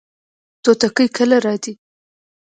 توتکۍ 0.63 1.07
کله 1.17 1.37
راځي؟ 1.45 1.73